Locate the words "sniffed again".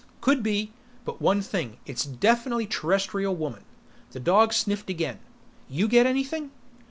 4.51-5.19